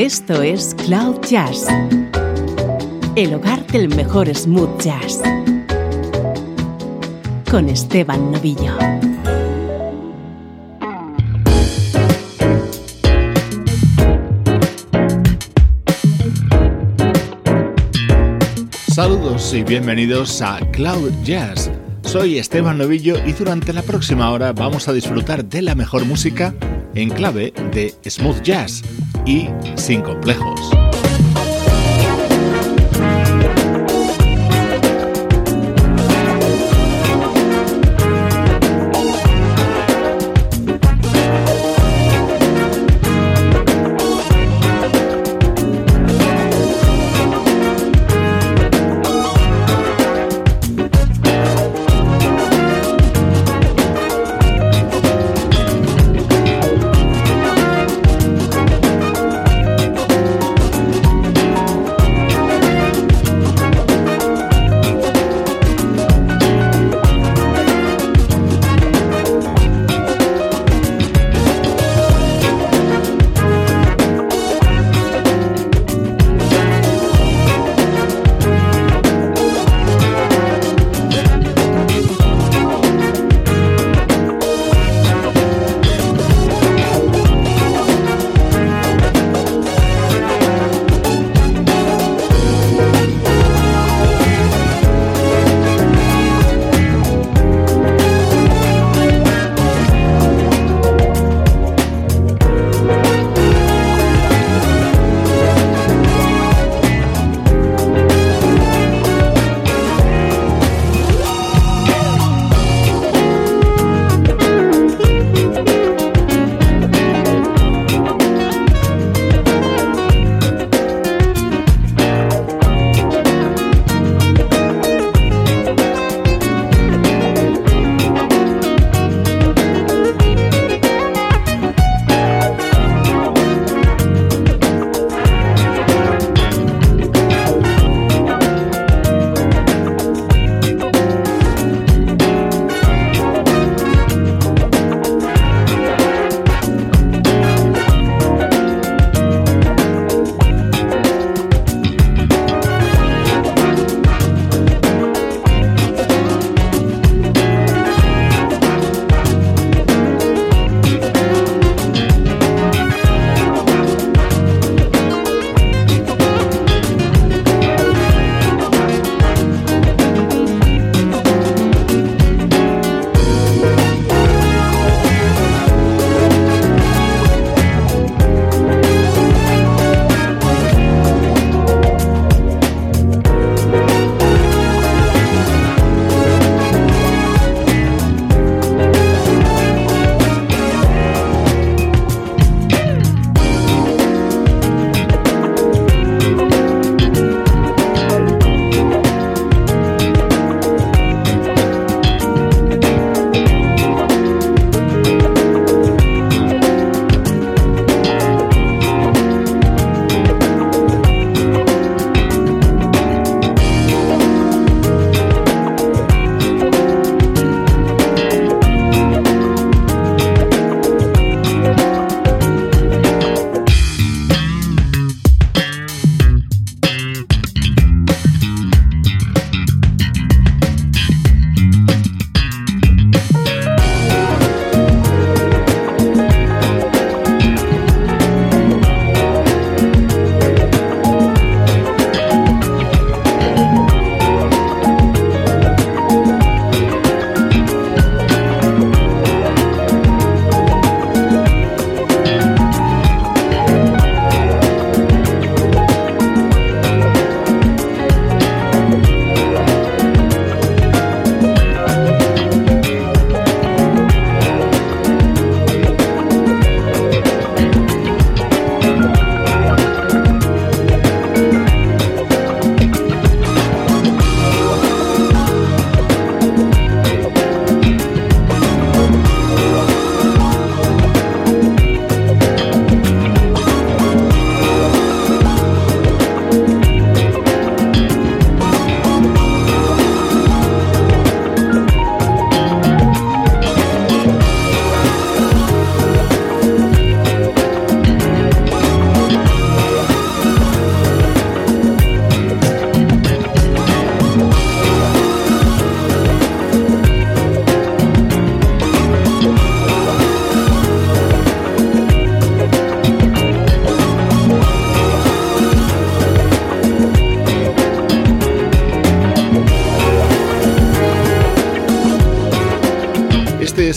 Esto 0.00 0.40
es 0.40 0.74
Cloud 0.86 1.20
Jazz, 1.28 1.66
el 3.16 3.34
hogar 3.34 3.66
del 3.66 3.94
mejor 3.94 4.34
smooth 4.34 4.80
jazz, 4.80 5.20
con 7.50 7.68
Esteban 7.68 8.32
Novillo. 8.32 8.78
Saludos 18.88 19.52
y 19.52 19.64
bienvenidos 19.64 20.40
a 20.40 20.60
Cloud 20.72 21.12
Jazz. 21.24 21.70
Soy 22.04 22.38
Esteban 22.38 22.78
Novillo 22.78 23.16
y 23.26 23.34
durante 23.34 23.74
la 23.74 23.82
próxima 23.82 24.30
hora 24.30 24.54
vamos 24.54 24.88
a 24.88 24.94
disfrutar 24.94 25.44
de 25.44 25.60
la 25.60 25.74
mejor 25.74 26.06
música 26.06 26.54
en 26.94 27.10
clave 27.10 27.52
de 27.70 27.94
smooth 28.08 28.40
jazz 28.40 28.82
y 29.26 29.48
sin 29.76 30.02
complejos. 30.02 30.89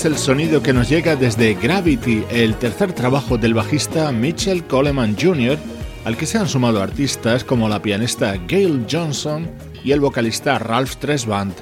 El 0.05 0.17
sonido 0.17 0.61
que 0.61 0.73
nos 0.73 0.89
llega 0.89 1.15
desde 1.15 1.53
Gravity, 1.53 2.23
el 2.29 2.55
tercer 2.55 2.93
trabajo 2.93 3.37
del 3.37 3.53
bajista 3.53 4.11
Mitchell 4.11 4.65
Coleman 4.65 5.15
Jr., 5.19 5.57
al 6.03 6.17
que 6.17 6.25
se 6.25 6.37
han 6.37 6.47
sumado 6.47 6.81
artistas 6.81 7.43
como 7.43 7.69
la 7.69 7.81
pianista 7.81 8.35
Gail 8.47 8.85
Johnson 8.89 9.49
y 9.83 9.91
el 9.91 9.99
vocalista 9.99 10.59
Ralph 10.59 10.95
Tresvant. 10.95 11.57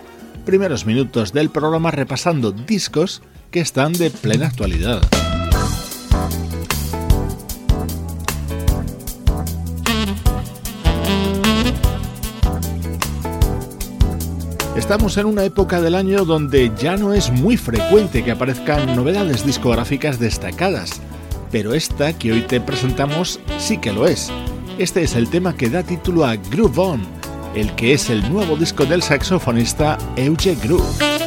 Primeros 0.45 0.85
minutos 0.85 1.33
del 1.33 1.49
programa 1.49 1.91
repasando 1.91 2.51
discos 2.51 3.21
que 3.51 3.59
están 3.59 3.93
de 3.93 4.09
plena 4.09 4.47
actualidad. 4.47 5.01
Estamos 14.81 15.15
en 15.17 15.27
una 15.27 15.45
época 15.45 15.79
del 15.79 15.93
año 15.93 16.25
donde 16.25 16.71
ya 16.75 16.97
no 16.97 17.13
es 17.13 17.29
muy 17.29 17.55
frecuente 17.55 18.23
que 18.23 18.31
aparezcan 18.31 18.95
novedades 18.95 19.45
discográficas 19.45 20.19
destacadas, 20.19 20.99
pero 21.51 21.75
esta 21.75 22.17
que 22.17 22.33
hoy 22.33 22.41
te 22.41 22.59
presentamos 22.59 23.39
sí 23.59 23.77
que 23.77 23.93
lo 23.93 24.07
es. 24.07 24.31
Este 24.79 25.03
es 25.03 25.15
el 25.15 25.29
tema 25.29 25.55
que 25.55 25.69
da 25.69 25.83
título 25.83 26.25
a 26.25 26.35
Groove 26.35 26.79
On, 26.79 27.01
el 27.55 27.73
que 27.75 27.93
es 27.93 28.09
el 28.09 28.27
nuevo 28.33 28.57
disco 28.57 28.83
del 28.85 29.03
saxofonista 29.03 29.99
Euge 30.17 30.55
Groove. 30.55 31.20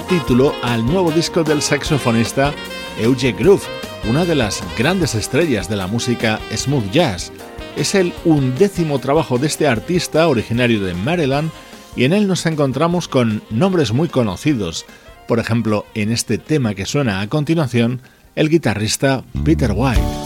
Título 0.00 0.54
al 0.62 0.84
nuevo 0.84 1.10
disco 1.10 1.42
del 1.44 1.62
saxofonista 1.62 2.52
Euge 3.00 3.32
Groove, 3.32 3.62
una 4.08 4.24
de 4.24 4.34
las 4.34 4.62
grandes 4.76 5.14
estrellas 5.14 5.68
de 5.68 5.76
la 5.76 5.86
música 5.86 6.40
smooth 6.54 6.90
jazz. 6.90 7.32
Es 7.76 7.94
el 7.94 8.12
undécimo 8.24 8.98
trabajo 8.98 9.38
de 9.38 9.46
este 9.46 9.66
artista 9.66 10.28
originario 10.28 10.80
de 10.80 10.94
Maryland 10.94 11.50
y 11.94 12.04
en 12.04 12.12
él 12.12 12.26
nos 12.26 12.46
encontramos 12.46 13.08
con 13.08 13.42
nombres 13.50 13.92
muy 13.92 14.08
conocidos. 14.08 14.86
Por 15.28 15.38
ejemplo, 15.38 15.86
en 15.94 16.10
este 16.10 16.38
tema 16.38 16.74
que 16.74 16.86
suena 16.86 17.20
a 17.20 17.28
continuación, 17.28 18.00
el 18.34 18.48
guitarrista 18.48 19.24
Peter 19.44 19.72
White. 19.74 20.25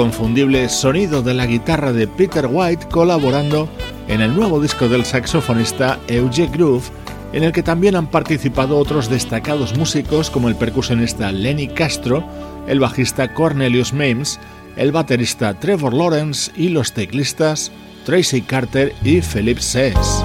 Inconfundible 0.00 0.66
sonido 0.70 1.20
de 1.20 1.34
la 1.34 1.44
guitarra 1.44 1.92
de 1.92 2.08
Peter 2.08 2.48
White 2.50 2.86
colaborando 2.90 3.68
en 4.08 4.22
el 4.22 4.34
nuevo 4.34 4.58
disco 4.58 4.88
del 4.88 5.04
saxofonista 5.04 6.00
Euge 6.08 6.46
Groove, 6.46 6.88
en 7.34 7.44
el 7.44 7.52
que 7.52 7.62
también 7.62 7.96
han 7.96 8.06
participado 8.06 8.78
otros 8.78 9.10
destacados 9.10 9.76
músicos 9.76 10.30
como 10.30 10.48
el 10.48 10.56
percusionista 10.56 11.30
Lenny 11.30 11.68
Castro, 11.68 12.24
el 12.66 12.80
bajista 12.80 13.34
Cornelius 13.34 13.92
Mames, 13.92 14.40
el 14.76 14.90
baterista 14.90 15.52
Trevor 15.60 15.92
Lawrence 15.92 16.50
y 16.56 16.70
los 16.70 16.94
teclistas 16.94 17.70
Tracy 18.06 18.40
Carter 18.40 18.94
y 19.04 19.20
Philip 19.20 19.58
Sess. 19.58 20.24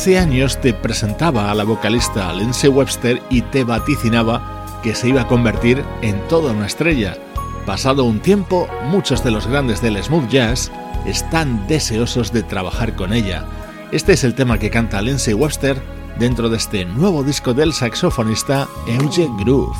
Hace 0.00 0.16
años 0.16 0.58
te 0.62 0.72
presentaba 0.72 1.50
a 1.50 1.54
la 1.54 1.62
vocalista 1.62 2.32
Lindsay 2.32 2.70
Webster 2.70 3.20
y 3.28 3.42
te 3.42 3.64
vaticinaba 3.64 4.80
que 4.82 4.94
se 4.94 5.10
iba 5.10 5.20
a 5.20 5.26
convertir 5.26 5.84
en 6.00 6.18
toda 6.26 6.54
una 6.54 6.64
estrella. 6.64 7.18
Pasado 7.66 8.04
un 8.04 8.20
tiempo, 8.20 8.66
muchos 8.84 9.22
de 9.22 9.30
los 9.30 9.46
grandes 9.46 9.82
del 9.82 10.02
smooth 10.02 10.26
jazz 10.30 10.72
están 11.04 11.66
deseosos 11.68 12.32
de 12.32 12.42
trabajar 12.42 12.96
con 12.96 13.12
ella. 13.12 13.44
Este 13.92 14.14
es 14.14 14.24
el 14.24 14.34
tema 14.34 14.58
que 14.58 14.70
canta 14.70 15.02
Lindsay 15.02 15.34
Webster 15.34 15.76
dentro 16.18 16.48
de 16.48 16.56
este 16.56 16.86
nuevo 16.86 17.22
disco 17.22 17.52
del 17.52 17.74
saxofonista 17.74 18.68
Euge 18.86 19.28
Groove. 19.38 19.76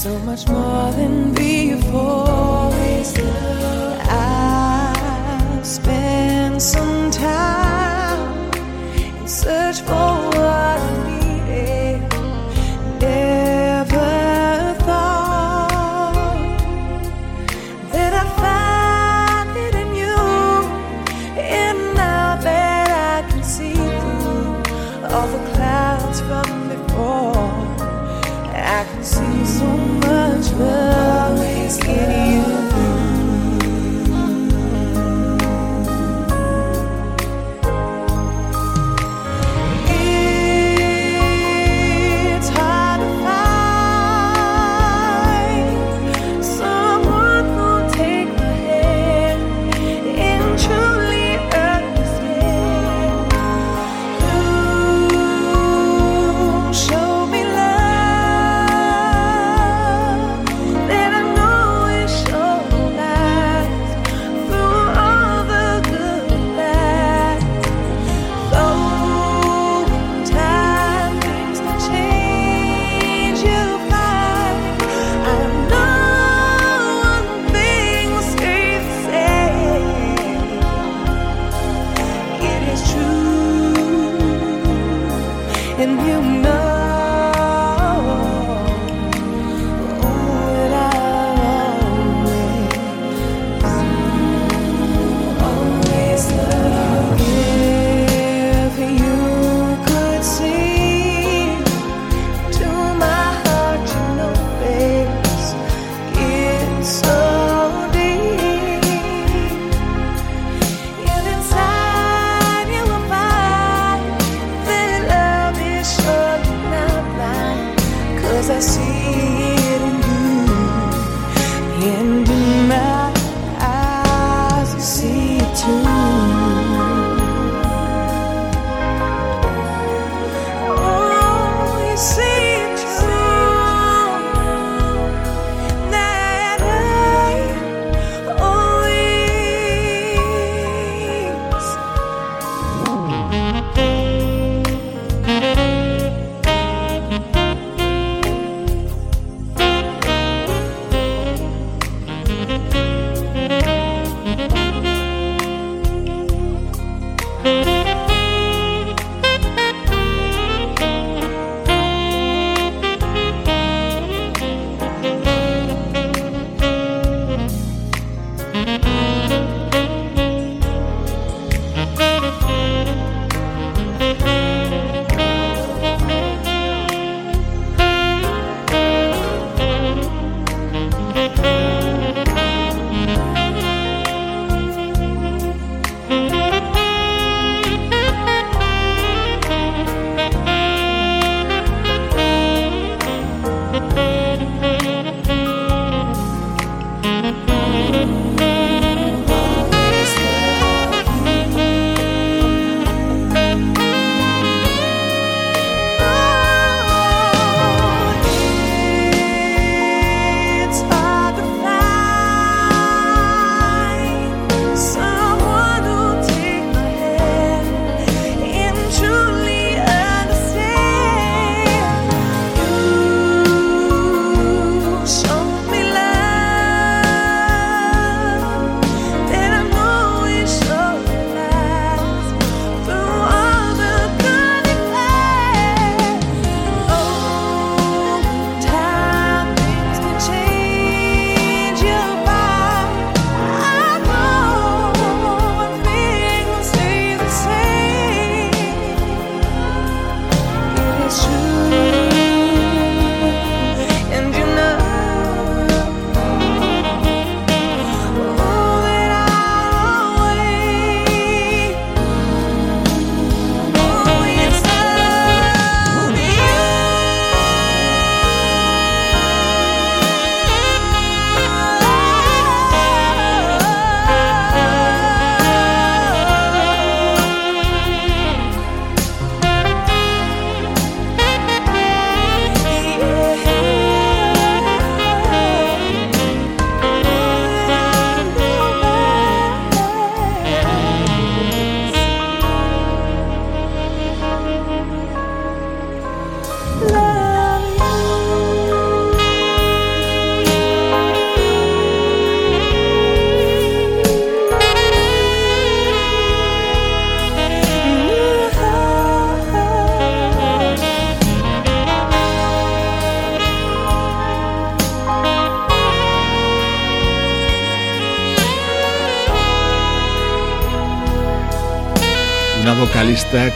So 0.00 0.18
much 0.20 0.48
more 0.48 0.90
than 0.92 1.34
before. 1.34 2.72
I've 4.08 5.66
spent 5.66 6.62
some 6.62 7.10
time 7.10 8.50
in 8.96 9.28
search 9.28 9.82
for 9.82 10.09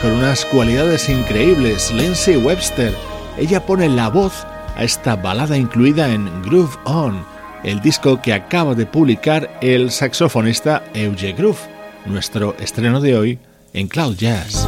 con 0.01 0.11
unas 0.11 0.45
cualidades 0.45 1.09
increíbles, 1.09 1.91
Lindsay 1.91 2.37
Webster. 2.37 2.93
Ella 3.37 3.65
pone 3.65 3.89
la 3.89 4.09
voz 4.09 4.45
a 4.75 4.83
esta 4.83 5.15
balada 5.15 5.57
incluida 5.57 6.13
en 6.13 6.43
Groove 6.43 6.77
On, 6.83 7.25
el 7.63 7.81
disco 7.81 8.21
que 8.21 8.33
acaba 8.33 8.75
de 8.75 8.85
publicar 8.85 9.57
el 9.61 9.91
saxofonista 9.91 10.83
Euge 10.93 11.33
Groove, 11.33 11.59
nuestro 12.05 12.55
estreno 12.59 13.01
de 13.01 13.17
hoy 13.17 13.39
en 13.73 13.87
Cloud 13.87 14.15
Jazz. 14.15 14.67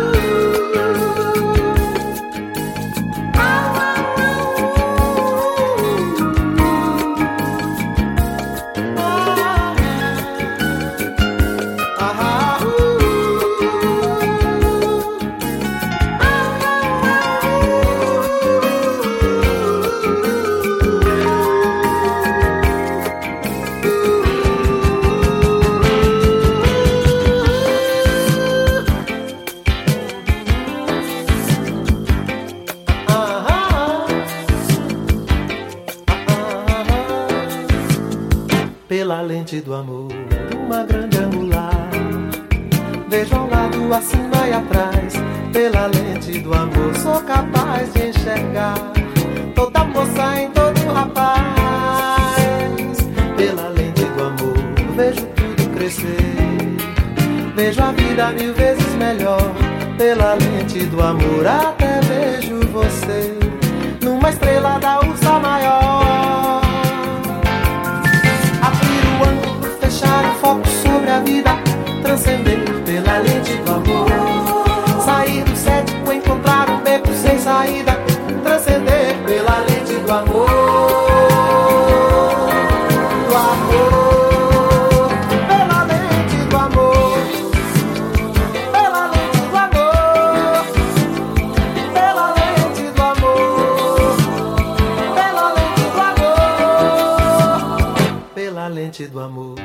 Pela 98.61 98.75
lente 98.75 99.07
do 99.07 99.19
amor 99.19 99.55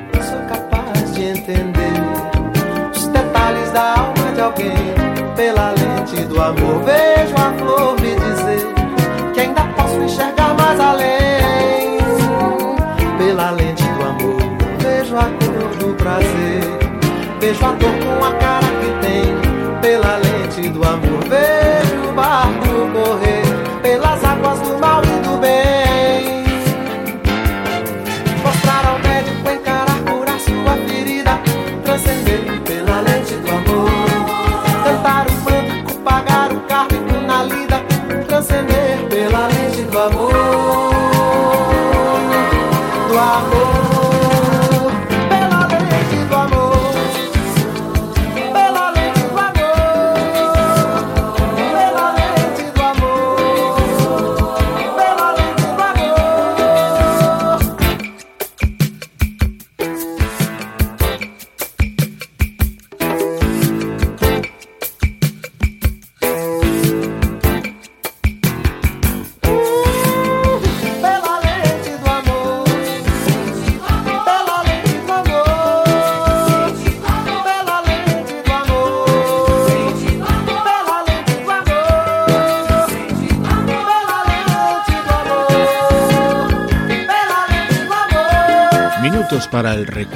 entender 1.19 1.93
os 2.95 3.07
detalhes 3.09 3.71
da 3.71 3.93
alma 3.93 4.33
de 4.35 4.41
alguém. 4.41 4.75
Pela 5.37 5.73
lente 5.73 6.25
do 6.25 6.41
amor, 6.41 6.83
vejo 6.83 7.35
a 7.37 7.53
flor 7.59 8.01
me 8.01 8.15
dizer 8.15 8.67
que 9.35 9.41
ainda 9.41 9.65
posso 9.77 10.01
enxergar 10.01 10.55
mais 10.55 10.81
além. 10.81 11.99
Pela 13.19 13.51
lente 13.51 13.85
do 13.85 14.03
amor, 14.03 14.41
vejo 14.79 15.15
a 15.15 15.25
cor 15.25 15.77
do 15.79 15.95
prazer, 15.97 16.63
vejo 17.39 17.67
a 17.67 17.73
dor 17.73 17.93
com 18.03 18.25
a 18.25 18.33
cara 18.37 18.67
que 18.81 19.07
tem. 19.07 19.81
Pela 19.83 20.17
lente 20.17 20.71
do 20.71 20.83
amor, 20.83 21.21
vejo 21.29 22.09
o 22.09 22.15
barco 22.15 22.91
correr 22.95 23.36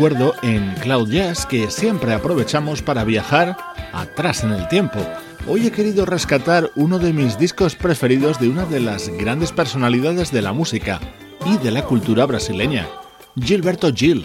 recuerdo 0.00 0.34
en 0.40 0.74
Cloud 0.76 1.10
Jazz 1.10 1.44
que 1.44 1.70
siempre 1.70 2.14
aprovechamos 2.14 2.80
para 2.80 3.04
viajar 3.04 3.54
atrás 3.92 4.42
en 4.44 4.52
el 4.52 4.66
tiempo. 4.68 4.98
Hoy 5.46 5.66
he 5.66 5.70
querido 5.70 6.06
rescatar 6.06 6.70
uno 6.74 6.98
de 6.98 7.12
mis 7.12 7.38
discos 7.38 7.76
preferidos 7.76 8.40
de 8.40 8.48
una 8.48 8.64
de 8.64 8.80
las 8.80 9.10
grandes 9.10 9.52
personalidades 9.52 10.32
de 10.32 10.40
la 10.40 10.54
música 10.54 11.00
y 11.44 11.58
de 11.58 11.70
la 11.70 11.84
cultura 11.84 12.24
brasileña, 12.24 12.88
Gilberto 13.38 13.92
Gil. 13.92 14.24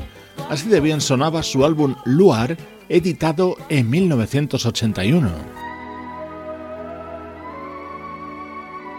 Así 0.49 0.69
de 0.69 0.79
bien 0.79 1.01
sonaba 1.01 1.43
su 1.43 1.65
álbum 1.65 1.95
Luar, 2.05 2.55
editado 2.87 3.57
en 3.67 3.89
1981. 3.89 5.29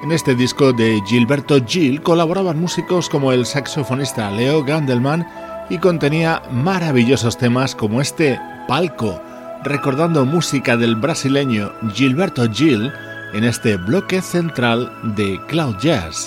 En 0.03 0.13
este 0.13 0.35
disco 0.35 0.75
de 0.75 1.01
Gilberto 1.07 1.65
Gil 1.65 2.03
colaboraban 2.03 2.61
músicos 2.61 3.09
como 3.09 3.33
el 3.33 3.47
saxofonista 3.47 4.31
Leo 4.31 4.63
Gandelman 4.63 5.27
y 5.69 5.79
contenía 5.79 6.43
maravillosos 6.51 7.39
temas 7.39 7.75
como 7.75 8.01
este 8.01 8.39
Palco, 8.69 9.23
recordando 9.65 10.25
música 10.25 10.77
del 10.77 10.97
brasileño 10.97 11.73
Gilberto 11.95 12.51
Gil 12.51 12.93
en 13.33 13.45
este 13.45 13.77
bloque 13.77 14.23
central 14.23 14.93
de 15.17 15.41
Cloud 15.49 15.77
Jazz. 15.79 16.27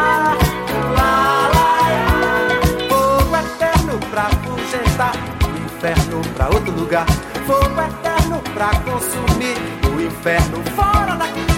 Fogo 2.89 3.35
eterno 3.37 3.99
pra 4.09 4.29
o 5.45 5.57
inferno 5.65 6.21
pra 6.35 6.49
outro 6.49 6.71
lugar. 6.71 7.05
Fogo 7.45 7.81
eterno 7.81 8.41
pra 8.53 8.69
consumir 8.81 9.57
o 9.93 10.01
inferno 10.01 10.63
fora 10.75 11.15
daqui. 11.15 11.50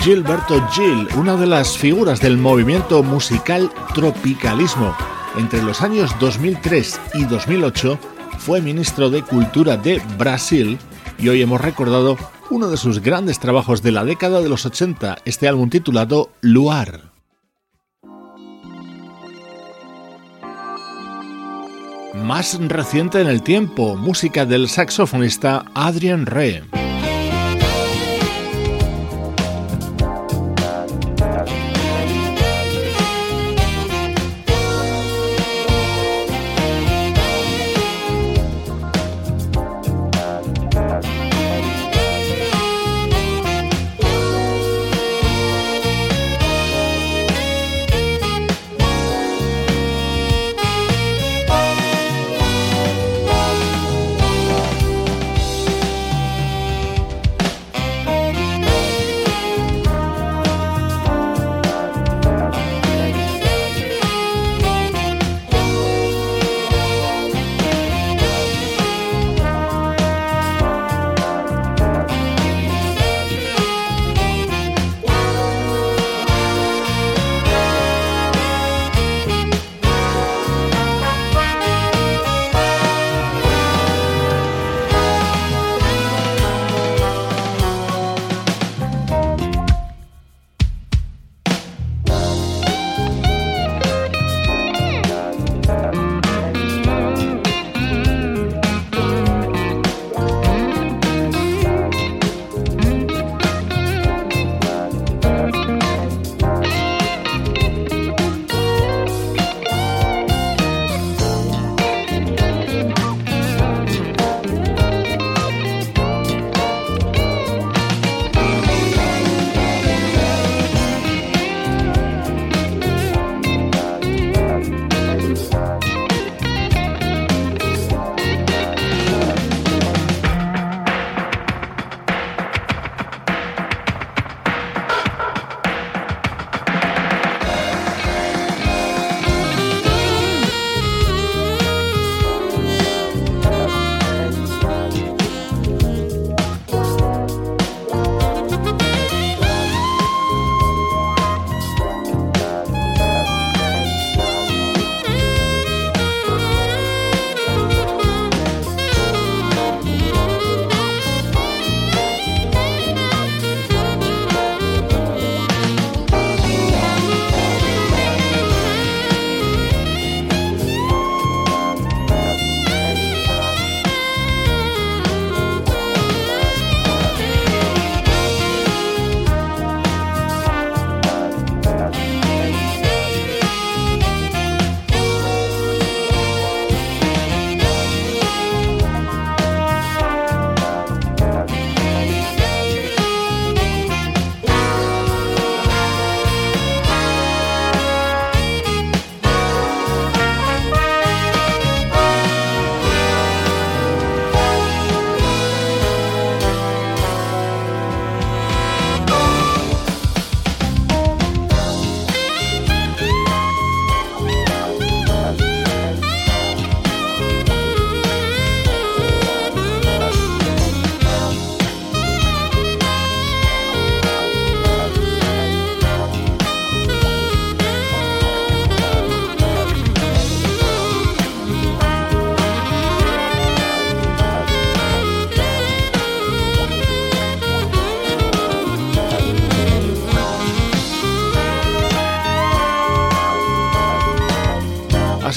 Gilberto 0.00 0.66
Gil, 0.70 1.06
una 1.18 1.36
de 1.36 1.46
las 1.46 1.76
figuras 1.76 2.20
del 2.20 2.38
movimiento 2.38 3.02
musical 3.02 3.70
tropicalismo. 3.94 4.96
Entre 5.36 5.62
los 5.62 5.82
años 5.82 6.10
2003 6.18 7.00
y 7.14 7.24
2008 7.24 7.98
fue 8.38 8.62
ministro 8.62 9.10
de 9.10 9.22
Cultura 9.22 9.76
de 9.76 10.00
Brasil 10.16 10.78
y 11.18 11.28
hoy 11.28 11.42
hemos 11.42 11.60
recordado 11.60 12.16
uno 12.48 12.68
de 12.68 12.78
sus 12.78 13.00
grandes 13.00 13.40
trabajos 13.40 13.82
de 13.82 13.92
la 13.92 14.06
década 14.06 14.40
de 14.40 14.48
los 14.48 14.64
80, 14.64 15.18
este 15.26 15.48
álbum 15.48 15.68
titulado 15.68 16.30
Luar. 16.40 17.12
Más 22.14 22.58
reciente 22.58 23.20
en 23.20 23.26
el 23.26 23.42
tiempo, 23.42 23.96
música 23.96 24.46
del 24.46 24.70
saxofonista 24.70 25.66
Adrian 25.74 26.24
Rey. 26.24 26.62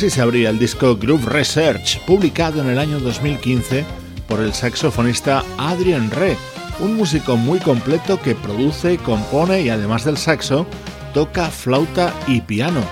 Así 0.04 0.10
se 0.10 0.22
abría 0.22 0.50
el 0.50 0.60
disco 0.60 0.98
Groove 0.98 1.28
Research, 1.28 1.98
publicado 2.06 2.62
en 2.62 2.68
el 2.68 2.78
año 2.78 3.00
2015 3.00 3.86
por 4.28 4.42
el 4.42 4.52
saxofonista 4.52 5.46
Adrian 5.58 6.12
Re, 6.12 6.36
un 6.82 6.98
músico 6.98 7.38
muy 7.38 7.60
completo 7.60 8.22
que 8.22 8.36
produce, 8.36 8.98
compone 8.98 9.62
y 9.62 9.70
además 9.70 10.04
del 10.04 10.18
saxo, 10.18 10.68
toca 11.14 11.50
flauta 11.50 12.14
y 12.28 12.42
piano. 12.42 12.84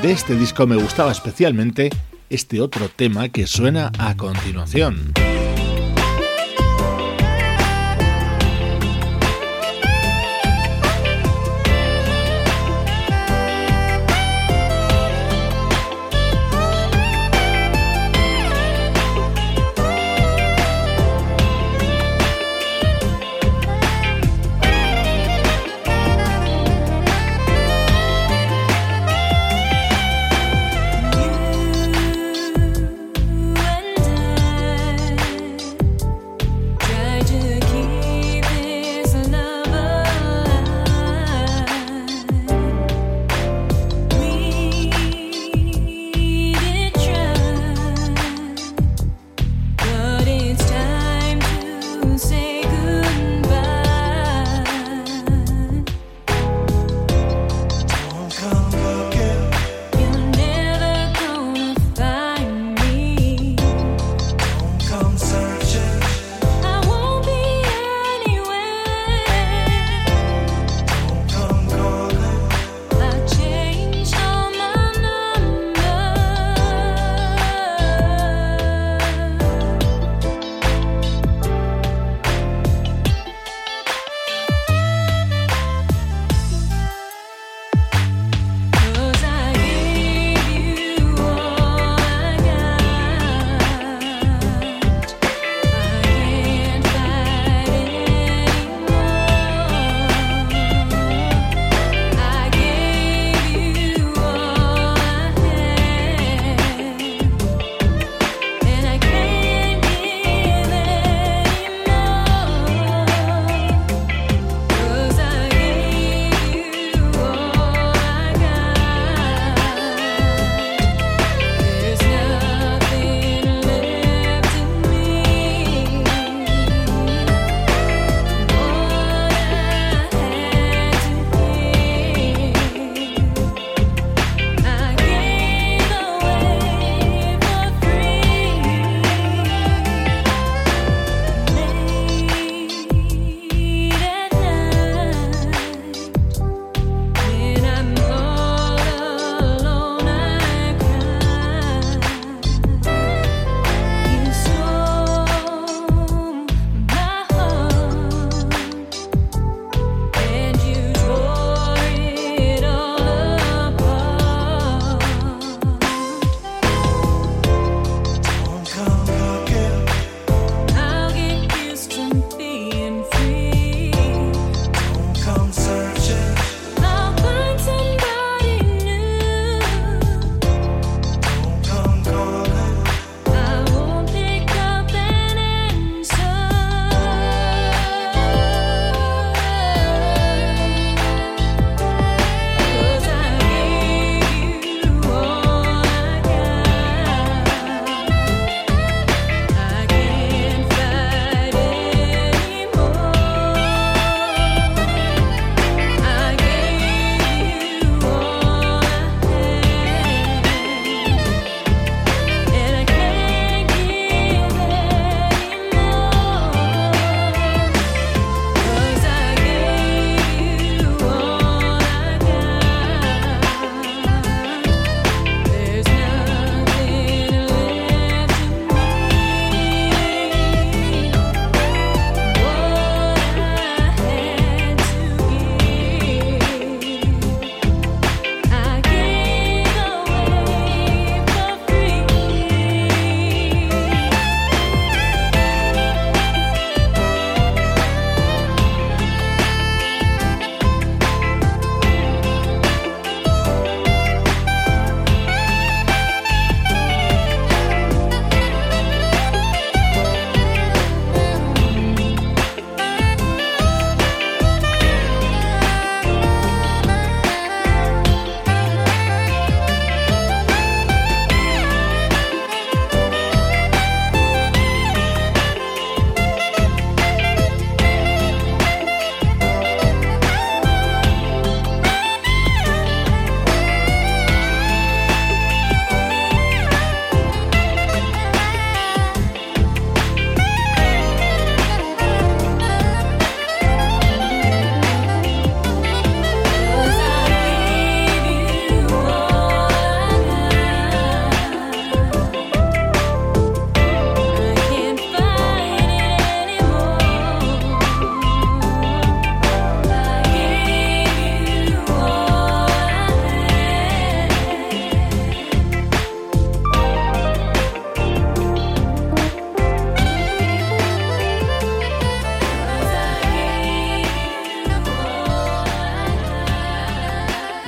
De 0.00 0.12
este 0.12 0.36
disco 0.36 0.66
me 0.66 0.76
gustaba 0.76 1.12
especialmente 1.12 1.90
este 2.30 2.62
otro 2.62 2.88
tema 2.88 3.28
que 3.28 3.46
suena 3.46 3.92
a 3.98 4.16
continuación. 4.16 5.12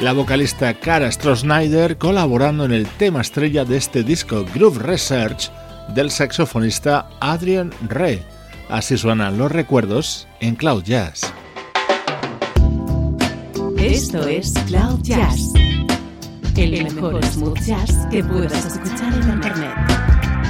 La 0.07 0.13
vocalista 0.13 0.73
Cara 0.73 1.11
Stroh-Snyder 1.11 1.99
colaborando 1.99 2.65
en 2.65 2.71
el 2.71 2.87
tema 2.87 3.23
estrella 3.23 3.65
de 3.65 3.77
este 3.77 4.05
disco 4.05 4.45
Groove 4.55 4.79
Research 4.79 5.51
del 5.97 6.13
saxofonista 6.13 7.09
Adrian 7.19 7.73
Ray. 7.89 8.23
Así 8.69 8.97
suenan 8.97 9.37
los 9.37 9.51
recuerdos 9.51 10.29
en 10.39 10.55
Cloud 10.55 10.85
Jazz. 10.85 11.33
Esto 13.79 14.25
es 14.29 14.53
Cloud 14.69 15.01
Jazz, 15.03 15.53
el 16.57 16.85
mejor 16.85 17.25
smooth 17.25 17.59
jazz 17.63 18.07
que 18.09 18.23
puedas 18.23 18.65
escuchar 18.65 19.13
en 19.13 19.29
Internet, 19.29 19.75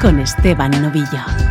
con 0.02 0.20
Esteban 0.20 0.70
Novillo. 0.82 1.45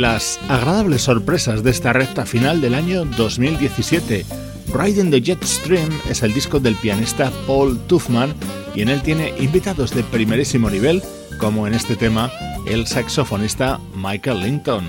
Las 0.00 0.38
agradables 0.48 1.02
sorpresas 1.02 1.62
de 1.62 1.70
esta 1.70 1.92
recta 1.92 2.24
final 2.24 2.60
del 2.60 2.74
año 2.74 3.04
2017. 3.04 4.24
Riding 4.72 5.10
the 5.10 5.20
Jet 5.20 5.42
Stream 5.44 5.88
es 6.08 6.22
el 6.22 6.32
disco 6.32 6.60
del 6.60 6.76
pianista 6.76 7.32
Paul 7.46 7.78
Tuffman 7.86 8.34
y 8.74 8.82
en 8.82 8.90
él 8.90 9.02
tiene 9.02 9.32
invitados 9.40 9.94
de 9.94 10.04
primerísimo 10.04 10.70
nivel, 10.70 11.02
como 11.38 11.66
en 11.66 11.74
este 11.74 11.96
tema 11.96 12.30
el 12.66 12.86
saxofonista 12.86 13.80
Michael 13.96 14.40
Linton. 14.40 14.84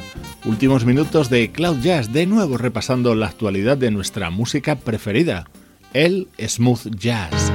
Últimos 0.46 0.86
minutos 0.86 1.30
de 1.30 1.52
Cloud 1.52 1.80
Jazz, 1.82 2.12
de 2.14 2.26
nuevo 2.26 2.58
repasando 2.58 3.16
la 3.16 3.28
actualidad 3.28 3.78
de 3.78 3.92
nuestra 3.92 4.30
música 4.30 4.76
preferida, 4.76 5.50
el 5.94 6.28
smooth 6.40 6.96
jazz. 6.96 7.49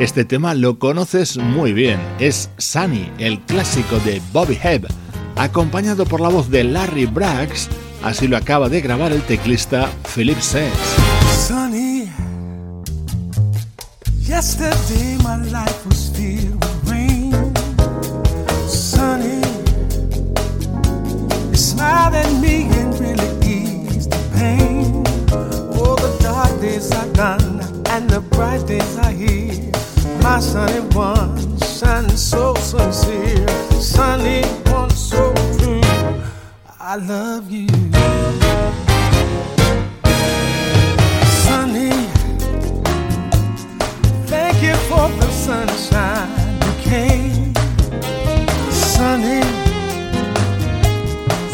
Este 0.00 0.24
tema 0.24 0.54
lo 0.54 0.80
conoces 0.80 1.36
muy 1.36 1.72
bien, 1.72 2.00
es 2.18 2.50
Sunny, 2.58 3.12
el 3.18 3.38
clásico 3.40 4.00
de 4.00 4.20
Bobby 4.32 4.58
Hebb, 4.60 4.88
acompañado 5.36 6.04
por 6.04 6.20
la 6.20 6.28
voz 6.28 6.50
de 6.50 6.64
Larry 6.64 7.06
Braggs, 7.06 7.68
así 8.02 8.26
lo 8.26 8.36
acaba 8.36 8.68
de 8.68 8.80
grabar 8.80 9.12
el 9.12 9.22
teclista 9.22 9.88
Philip 10.12 10.38
really 23.00 23.23
days 26.64 26.90
are 26.92 27.08
gone 27.12 27.60
and 27.90 28.08
the 28.08 28.20
bright 28.32 28.66
days 28.66 28.96
are 28.98 29.10
here. 29.10 29.70
my 30.22 30.40
sunny 30.40 30.80
one, 30.96 31.36
shining 31.60 32.16
so 32.16 32.54
sincere, 32.54 33.48
sunny 33.80 34.42
one 34.72 34.88
so 34.90 35.22
true. 35.58 35.82
I 36.80 36.96
love 36.96 37.50
you. 37.50 37.68
Sunny, 41.44 41.92
thank 44.32 44.56
you 44.66 44.74
for 44.88 45.06
the 45.20 45.30
sunshine 45.46 46.30
you 46.64 46.72
came. 46.90 47.54
Sunny, 48.94 49.42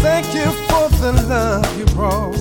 thank 0.05 0.27
you 0.39 0.49
for 0.69 0.85
the 1.03 1.13
love 1.29 1.67
you 1.79 1.87
brought 1.97 2.40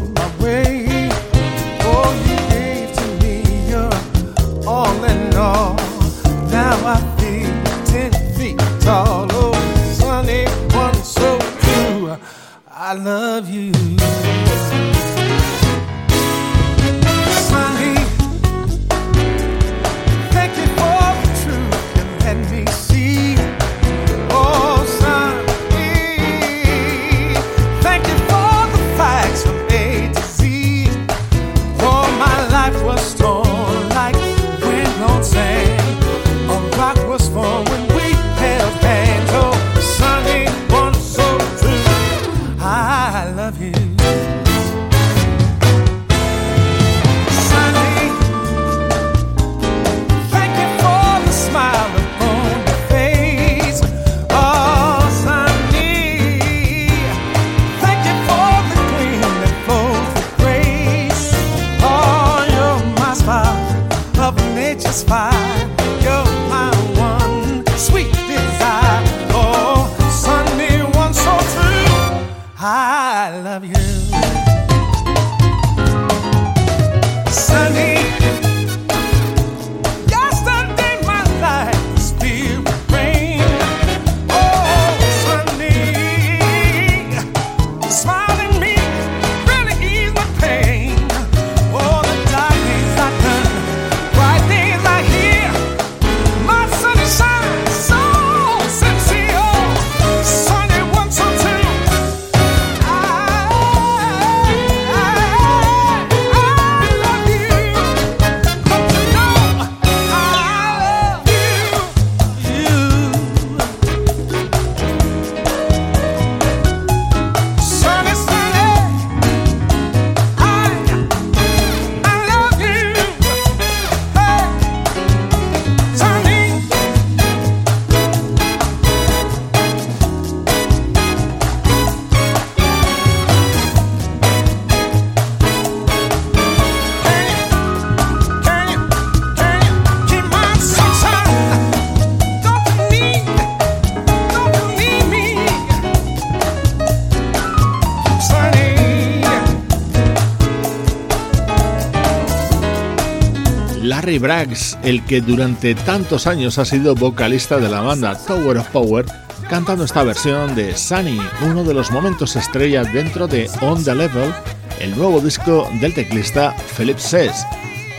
Braggs, 154.18 154.78
el 154.84 155.05
que 155.05 155.22
durante 155.22 155.76
tantos 155.76 156.26
años 156.26 156.57
ha 156.57 156.66
sido 156.66 156.95
vocalista 156.95 157.57
de 157.57 157.70
la 157.70 157.82
banda 157.82 158.18
Tower 158.18 158.57
of 158.57 158.68
Power, 158.70 159.05
cantando 159.49 159.84
esta 159.84 160.03
versión 160.03 160.55
de 160.55 160.76
Sunny, 160.76 161.20
uno 161.45 161.64
de 161.64 161.74
los 161.74 161.91
momentos 161.91 162.36
estrella 162.36 162.84
dentro 162.84 163.28
de 163.28 163.49
On 163.62 163.84
the 163.84 163.93
Level, 163.93 164.34
el 164.80 164.97
nuevo 164.97 165.20
disco 165.20 165.70
del 165.80 165.93
teclista 165.93 166.55
Philip 166.76 166.97
Sess. 166.97 167.45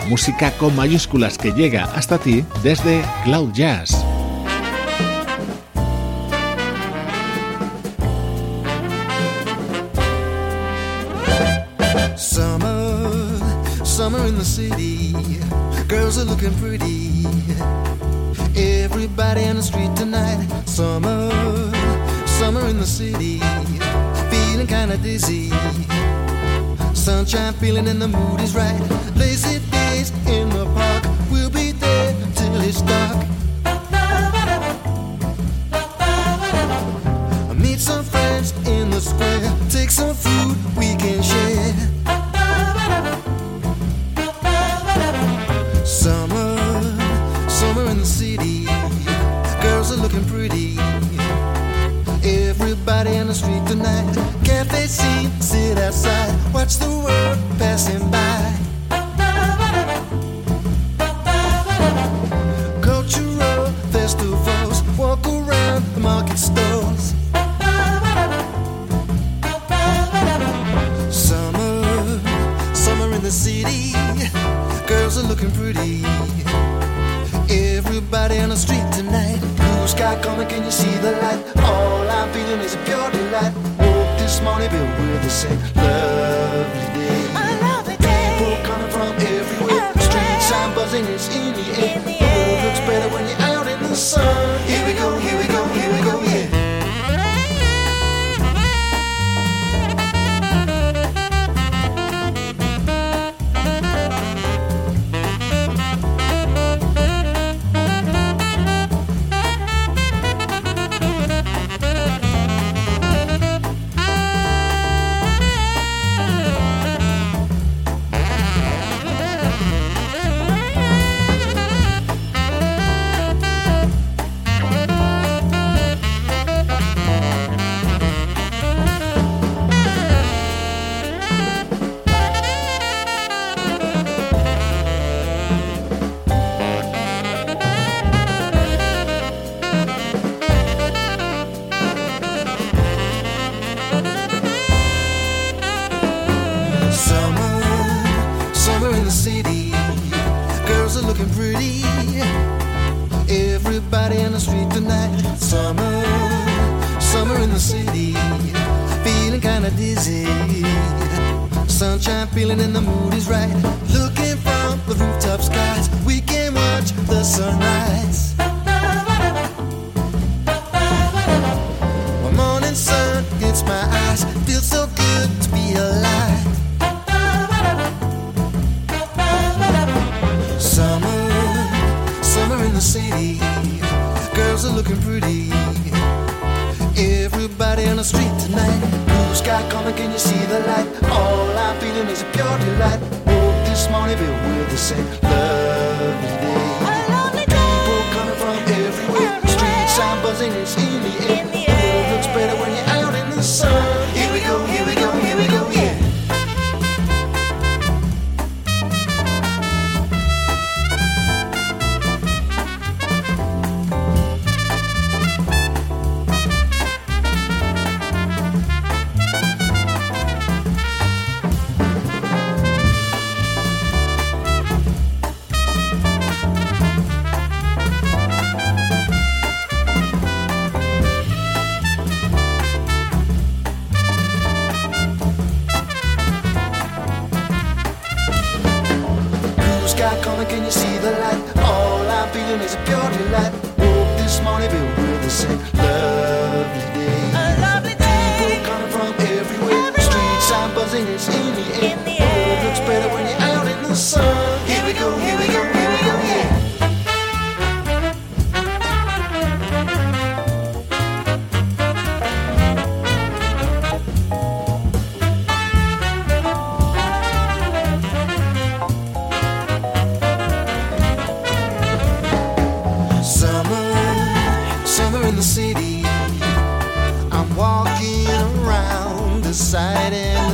Música 0.08 0.50
con 0.58 0.74
mayúsculas 0.74 1.38
que 1.38 1.52
llega 1.52 1.84
hasta 1.94 2.18
ti 2.18 2.44
desde 2.62 3.04
Cloud 3.24 3.52
Jazz. 3.52 4.04
the 14.58 14.79
looking 16.40 16.58
pretty. 16.58 17.24
Everybody 18.56 19.44
on 19.44 19.56
the 19.56 19.62
street 19.62 19.94
tonight. 19.94 20.46
Summer, 20.66 21.30
summer 22.26 22.66
in 22.68 22.78
the 22.78 22.86
city. 22.86 23.40
Feeling 24.30 24.66
kinda 24.66 24.96
dizzy. 24.98 25.50
Sunshine 26.94 27.52
feeling 27.54 27.88
and 27.88 28.00
the 28.00 28.08
mood 28.08 28.40
is 28.40 28.54
right. 28.54 28.80
Lazy 29.16 29.58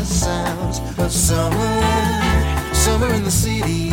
sounds 0.06 0.78
of 0.98 1.10
summer, 1.10 1.82
summer 2.72 3.12
in 3.14 3.24
the 3.24 3.30
city. 3.30 3.90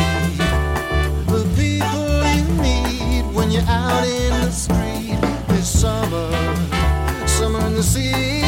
The 1.26 1.42
people 1.56 2.24
you 2.34 2.44
meet 2.62 3.24
when 3.34 3.50
you're 3.50 3.62
out 3.62 4.06
in 4.06 4.30
the 4.44 4.50
street. 4.50 5.18
This 5.48 5.80
summer, 5.80 6.30
summer 7.26 7.66
in 7.66 7.74
the 7.74 7.82
city. 7.82 8.42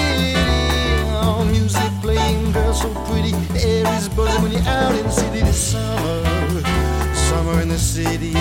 All 1.10 1.44
music 1.44 1.90
playing, 2.02 2.52
girls 2.52 2.80
so 2.82 2.88
pretty. 3.06 3.34
Air 3.58 3.86
is 3.96 4.08
buzzing 4.10 4.42
when 4.42 4.52
you're 4.52 4.62
out 4.62 4.94
in 4.94 5.04
the 5.04 5.10
city. 5.10 5.40
This 5.40 5.72
summer, 5.72 6.62
summer 7.14 7.60
in 7.60 7.68
the 7.68 7.78
city. 7.78 8.34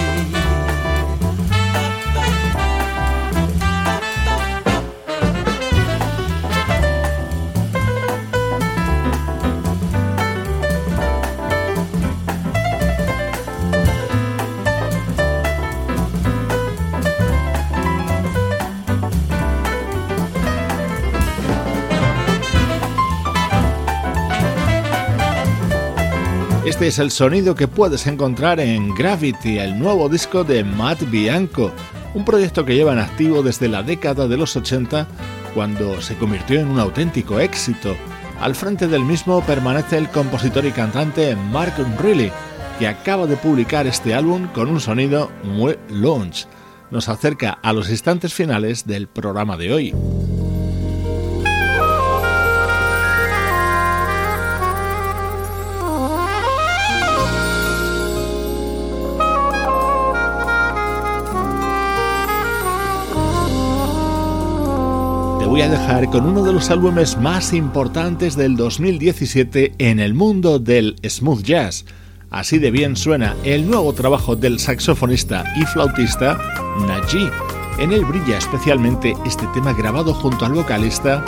Este 26.75 26.87
es 26.87 26.99
el 26.99 27.09
sonido 27.09 27.55
que 27.55 27.69
puedes 27.69 28.05
encontrar 28.05 28.59
en 28.59 28.93
Gravity, 28.93 29.59
el 29.59 29.79
nuevo 29.79 30.09
disco 30.09 30.43
de 30.43 30.65
Matt 30.65 31.03
Bianco, 31.09 31.71
un 32.13 32.25
proyecto 32.25 32.65
que 32.65 32.75
lleva 32.75 32.91
en 32.91 32.99
activo 32.99 33.41
desde 33.41 33.69
la 33.69 33.81
década 33.81 34.27
de 34.27 34.35
los 34.35 34.57
80, 34.57 35.07
cuando 35.53 36.01
se 36.01 36.17
convirtió 36.17 36.59
en 36.59 36.67
un 36.67 36.77
auténtico 36.77 37.39
éxito. 37.39 37.95
Al 38.41 38.55
frente 38.55 38.89
del 38.89 39.05
mismo 39.05 39.41
permanece 39.45 39.97
el 39.97 40.09
compositor 40.09 40.65
y 40.65 40.71
cantante 40.71 41.37
Mark 41.37 41.75
Riley, 41.97 42.29
que 42.77 42.89
acaba 42.89 43.25
de 43.25 43.37
publicar 43.37 43.87
este 43.87 44.13
álbum 44.13 44.47
con 44.47 44.67
un 44.67 44.81
sonido 44.81 45.31
muy 45.43 45.77
lounge. 45.87 46.45
Nos 46.91 47.07
acerca 47.07 47.51
a 47.51 47.71
los 47.71 47.89
instantes 47.89 48.33
finales 48.33 48.85
del 48.85 49.07
programa 49.07 49.55
de 49.55 49.71
hoy. 49.71 49.93
Voy 65.55 65.61
a 65.61 65.69
dejar 65.69 66.09
con 66.09 66.25
uno 66.25 66.43
de 66.43 66.51
los 66.51 66.69
álbumes 66.69 67.17
más 67.17 67.53
importantes 67.53 68.35
del 68.35 68.57
2017 68.57 69.75
en 69.77 70.01
el 70.01 70.13
mundo 70.13 70.59
del 70.59 70.97
smooth 71.07 71.43
jazz. 71.43 71.85
Así 72.29 72.57
de 72.57 72.71
bien 72.71 72.97
suena 72.97 73.37
el 73.45 73.65
nuevo 73.65 73.93
trabajo 73.93 74.35
del 74.35 74.59
saxofonista 74.59 75.45
y 75.55 75.63
flautista 75.63 76.37
Najee. 76.85 77.31
En 77.79 77.93
él 77.93 78.03
brilla 78.03 78.37
especialmente 78.37 79.13
este 79.25 79.47
tema 79.53 79.71
grabado 79.71 80.13
junto 80.13 80.45
al 80.45 80.51
vocalista 80.51 81.23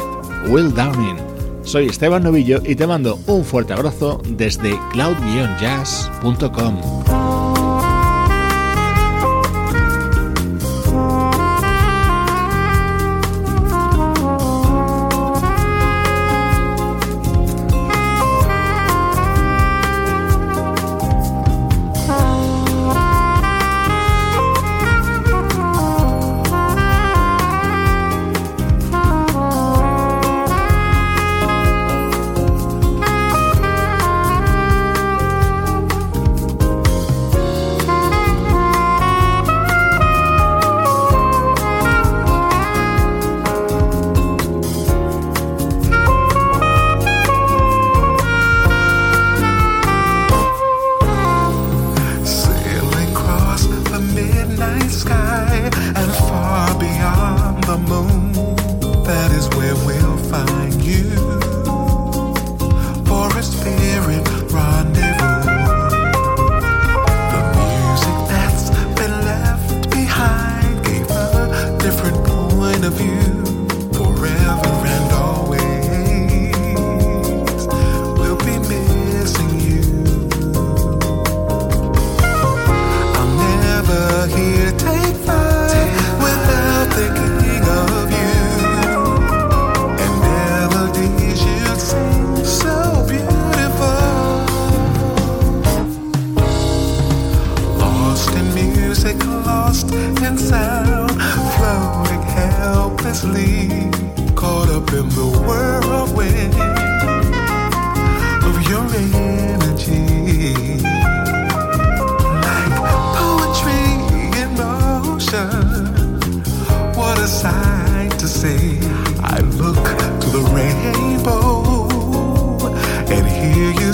Will 0.50 0.74
Downing. 0.74 1.16
Soy 1.64 1.86
Esteban 1.86 2.24
Novillo 2.24 2.62
y 2.66 2.76
te 2.76 2.86
mando 2.86 3.22
un 3.28 3.46
fuerte 3.46 3.72
abrazo 3.72 4.22
desde 4.26 4.78
cloud-jazz.com. 4.92 7.27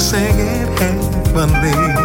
singing 0.03 0.67
heavenly. 0.77 2.02